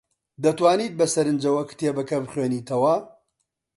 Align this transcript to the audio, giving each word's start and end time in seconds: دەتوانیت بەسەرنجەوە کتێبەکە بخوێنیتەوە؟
دەتوانیت 0.43 0.93
بەسەرنجەوە 0.99 1.63
کتێبەکە 1.69 2.17
بخوێنیتەوە؟ 2.23 2.95